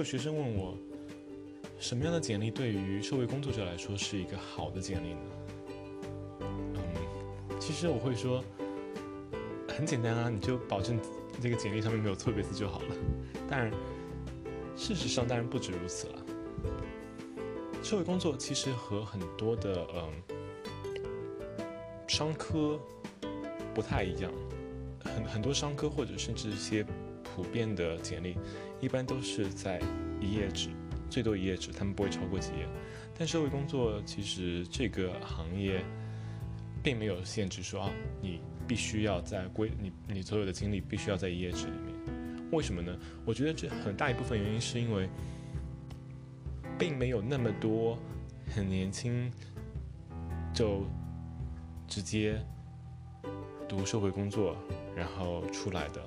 [0.00, 0.74] 有学生问我，
[1.78, 5.20] 什么样的简历对于社会工作者来说是一个好的简历呢？
[6.40, 6.80] 嗯，
[7.60, 8.42] 其实我会说，
[9.68, 10.98] 很简单啊，你就保证
[11.38, 12.86] 这个简历上面没有错别字就好了。
[13.46, 13.70] 当然，
[14.74, 16.24] 事实上当然不止如此了。
[17.82, 20.10] 社会工作其实和很多的嗯
[22.08, 22.80] 商科
[23.74, 24.32] 不太一样，
[25.04, 26.86] 很很多商科或者甚至一些。
[27.34, 28.36] 普遍的简历
[28.80, 29.80] 一般都是在
[30.20, 30.68] 一页纸，
[31.08, 32.66] 最多一页纸，他们不会超过几页。
[33.16, 35.84] 但社会工作其实这个行业
[36.82, 37.90] 并没有限制说啊，
[38.20, 42.50] 你必须要在规你你所有的经历必须要在一页纸里面。
[42.50, 42.96] 为什么呢？
[43.24, 45.08] 我觉得这很大一部分原因是因为
[46.78, 47.98] 并没有那么多
[48.54, 49.30] 很年轻
[50.52, 50.84] 就
[51.86, 52.44] 直接
[53.68, 54.56] 读社会工作
[54.96, 56.02] 然后出来的。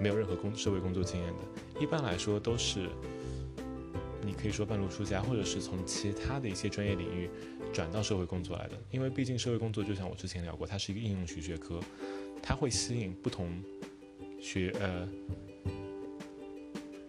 [0.00, 2.88] 没有任何工社会工作经验的，一般来说都是，
[4.24, 7.28] 你可以说半路出家，或者是从其他的一些专业领域
[7.70, 8.78] 转到社会工作来的。
[8.90, 11.78] 因为毕竟社会工作就像我之前聊过，它是一个应用学学科，
[12.42, 13.62] 它会吸引不同
[14.40, 15.06] 学呃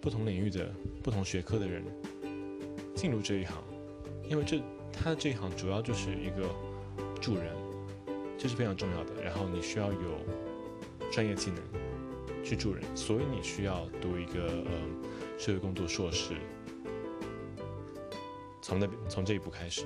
[0.01, 0.69] 不同领域的
[1.01, 1.81] 不同学科的人
[2.93, 3.63] 进入这一行，
[4.29, 6.53] 因为这它这一行主要就是一个
[7.21, 7.55] 助人，
[8.37, 9.23] 这是非常重要的。
[9.23, 10.19] 然后你需要有
[11.09, 11.80] 专业技能。
[12.43, 14.71] 去助人，所以你需要读一个呃
[15.37, 16.33] 社会工作硕士，
[18.61, 19.85] 从那边从这一步开始。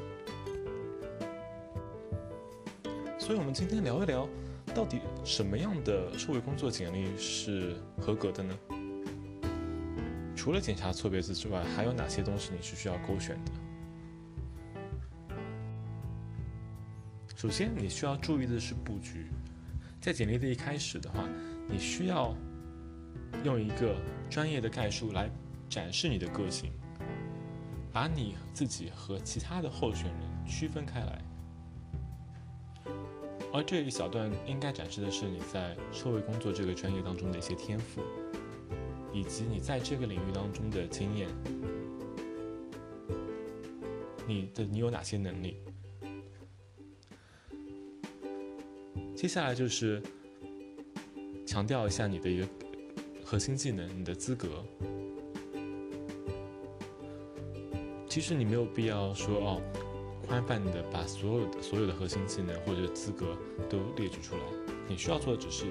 [3.20, 4.30] 所以，我们今天聊一聊，
[4.74, 8.58] 到底什么样的社会工作简历是合格的呢？
[10.36, 13.52] 除了检查错别字之外，还有哪些东西你是需要勾选的？
[17.36, 19.26] 首先，你需要注意的是布局，
[20.00, 21.28] 在简历的一开始的话。
[21.68, 22.34] 你需要
[23.44, 23.96] 用一个
[24.30, 25.30] 专业的概述来
[25.68, 26.72] 展示你的个性，
[27.92, 31.22] 把你自己和其他的候选人区分开来。
[33.52, 38.02] 而这一小段应该展示的是你在社会工作这个专业当中的一些天赋，
[39.12, 41.28] 以及你在这个领域当中的经验。
[44.28, 45.58] 你的你有哪些能力？
[49.16, 50.02] 接下来就是。
[51.56, 52.48] 强调一下你的一个
[53.24, 54.62] 核心技能，你的资格。
[58.10, 59.62] 其实你没有必要说哦，
[60.28, 63.38] 宽泛的把所有的所有的核心技能或者资格
[63.70, 64.42] 都列举出来。
[64.86, 65.68] 你需要做的只是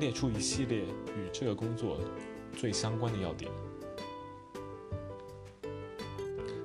[0.00, 2.00] 列出一系列与这个工作
[2.56, 3.48] 最相关的要点。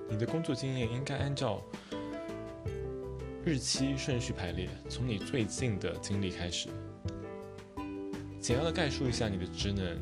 [0.09, 1.61] 你的工作经验应该按照
[3.45, 6.69] 日期顺序排列，从你最近的经历开始。
[8.45, 9.97] 简要的概述一下你的职能、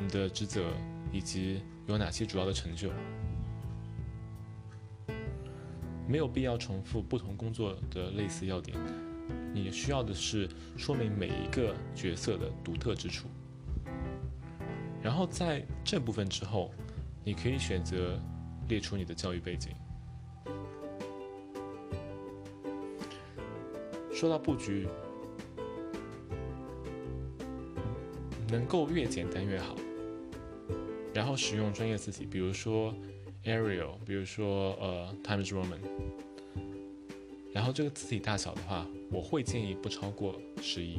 [0.00, 0.64] 你的职责
[1.12, 2.90] 以及有哪些主要的成就。
[6.08, 8.76] 没有必要重复不同工作的类似要点，
[9.54, 13.28] 你需要的是说明每一个角色的独特之处。
[15.00, 16.72] 然后在这部分之后，
[17.22, 18.20] 你可以选择
[18.66, 19.72] 列出你的教育背景。
[24.12, 24.88] 说到布局。
[28.50, 29.76] 能够越简单越好，
[31.14, 32.94] 然后使用专业字体，比如说
[33.44, 35.78] Arial，比如说呃 Times Roman，
[37.52, 40.98] 然后这个字体大小的话，我会建议不超过十一。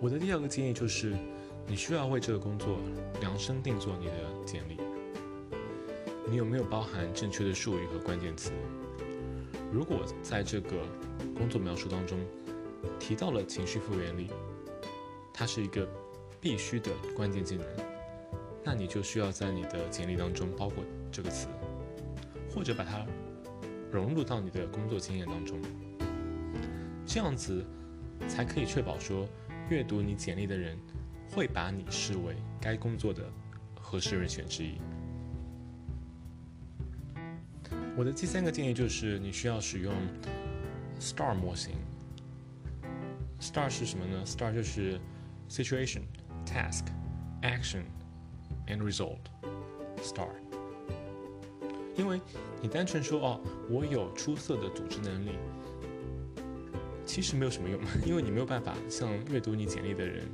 [0.00, 1.16] 我的第二个建议就是，
[1.66, 2.78] 你需要为这个工作
[3.20, 4.12] 量身定做你的
[4.46, 4.76] 简历。
[6.30, 8.52] 你有没有包含正确的术语和关键词？
[9.72, 10.76] 如果在这个
[11.34, 12.18] 工作描述当中，
[12.98, 14.30] 提到了情绪复原力，
[15.32, 15.88] 它是一个
[16.40, 17.66] 必须的关键技能。
[18.64, 21.48] 那你就需要在你的简历当中包括这个词，
[22.50, 23.06] 或者把它
[23.90, 25.58] 融入到你的工作经验当中。
[27.06, 27.64] 这样子
[28.28, 29.26] 才可以确保说，
[29.70, 30.78] 阅读你简历的人
[31.30, 33.22] 会把你视为该工作的
[33.80, 34.78] 合适人选之一。
[37.96, 39.94] 我的第三个建议就是，你需要使用
[41.00, 41.72] STAR 模型。
[43.40, 45.00] STAR 是什么呢？STAR 就是
[45.48, 46.02] Situation、
[46.44, 46.86] Task、
[47.42, 47.84] Action
[48.66, 49.20] and Result。
[50.02, 50.28] STAR。
[51.96, 52.20] 因为
[52.60, 53.40] 你单纯说哦，
[53.70, 55.30] 我有出色的组织能力，
[57.04, 60.24] 其实没有什么用， 因为你没有办法向阅读你简历的人，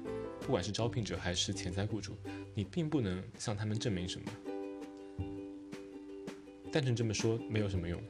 [0.40, 2.16] 不管是招聘者还是潜在雇主，
[2.54, 4.26] 你并不能向他们证明什么。
[6.72, 8.02] 单纯这么说没有什么用，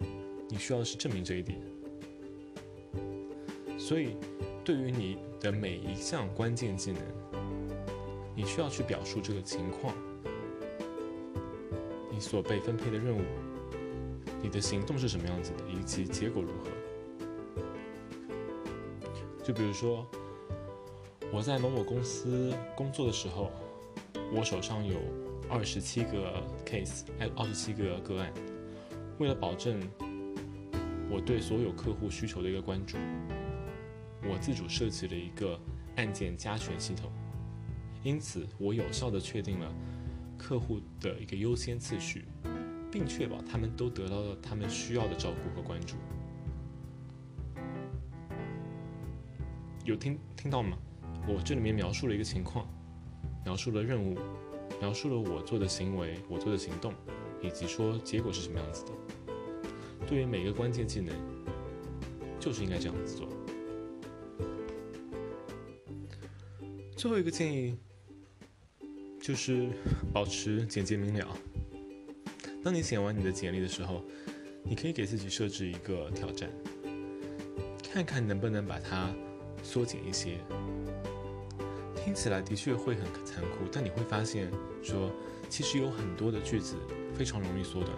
[0.49, 1.61] 你需要的是证明这一点。
[3.79, 4.17] 所以。
[4.65, 7.03] 对于你的每一项关键技能，
[8.35, 9.95] 你需要去表述这个情况，
[12.11, 13.21] 你所被分配的任务，
[14.43, 16.71] 你的行动是什么样子的，以及结果如何。
[19.45, 20.07] 就比如说，
[21.31, 23.51] 我在某某公司工作的时候，
[24.35, 24.97] 我手上有
[25.51, 28.33] 二十七个 case，有二十七个个案。
[29.19, 29.79] 为了保证
[31.11, 32.97] 我对所有客户需求的一个关注，
[34.29, 35.59] 我自主设计了一个
[35.97, 37.11] 案件加权系统。
[38.03, 39.73] 因此，我有效地确定了
[40.37, 42.27] 客户的一个优先次序，
[42.93, 45.97] 并确保他们都得到了他们需要的照顾和关注。
[49.85, 50.77] 有听听到吗？
[51.27, 52.67] 我这里面描述了一个情况，
[53.45, 54.19] 描述了任务，
[54.81, 56.93] 描述了我做的行为，我做的行动，
[57.43, 58.93] 以及说结果是什么样子的。
[60.07, 61.15] 对于每个关键技能，
[62.39, 63.27] 就是应该这样子做。
[67.05, 67.77] 最后一个建议。
[69.21, 69.69] 就是
[70.11, 71.37] 保持简洁明了。
[72.63, 74.03] 当你写完你的简历的时候，
[74.63, 76.51] 你可以给自己设置一个挑战，
[77.93, 79.15] 看看能不能把它
[79.63, 80.39] 缩减一些。
[81.95, 84.51] 听起来的确会很残酷，但你会发现，
[84.83, 85.11] 说
[85.51, 86.75] 其实有很多的句子
[87.15, 87.95] 非常容易缩短。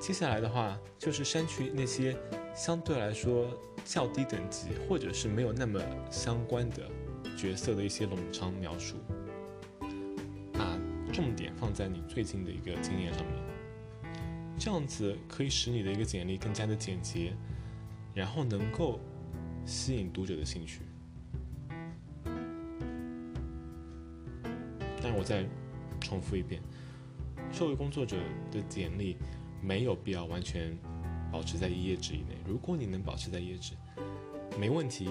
[0.00, 2.16] 接下来的话，就是删去那些
[2.58, 3.48] 相对来说。
[3.84, 6.82] 较低等级，或者是没有那么相关的
[7.38, 8.96] 角色的一些冗长描述，
[10.52, 10.78] 把
[11.10, 14.12] 重点放在你最近的一个经验上面，
[14.58, 17.32] 这样子可以使你的一个简历更加的简洁，
[18.12, 19.00] 然后能够
[19.64, 20.82] 吸引读者的兴趣。
[25.00, 25.46] 但我再
[25.98, 26.60] 重复一遍，
[27.50, 28.18] 社会工作者
[28.50, 29.16] 的简历
[29.62, 30.76] 没有必要完全。
[31.30, 32.36] 保持在一页纸以内。
[32.46, 33.74] 如果你能保持在一页纸，
[34.58, 35.08] 没问题。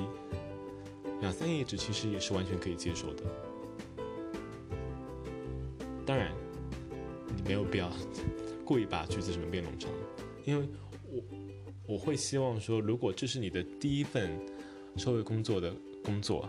[1.20, 3.24] 两三页纸其实也是完全可以接受的。
[6.06, 6.32] 当然，
[7.36, 7.92] 你没有必要
[8.64, 9.90] 故意把句子什么变冗长，
[10.46, 10.68] 因为
[11.10, 11.24] 我
[11.88, 14.30] 我会希望说，如果这是你的第一份
[14.96, 15.74] 社会工作的
[16.04, 16.48] 工作，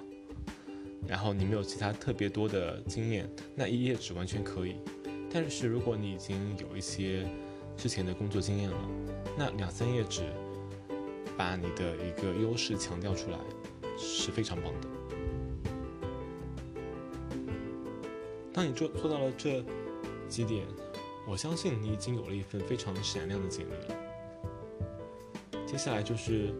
[1.07, 4.77] 然后你没有其他特别多的经验，那一页纸完全可以。
[5.31, 7.27] 但是如果你已经有一些
[7.79, 8.77] 之前的工作经验了，
[9.37, 10.23] 那两三页纸
[11.37, 13.39] 把你的一个优势强调出来
[13.97, 14.89] 是非常棒的。
[18.53, 19.65] 当你做做到了这
[20.29, 20.67] 几点，
[21.25, 23.97] 我相信你已经有了一份非常闪亮的简历了。
[25.65, 26.53] 接下来就是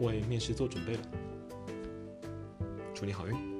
[0.00, 1.02] 为面试做准备了，
[2.92, 3.51] 祝你好运。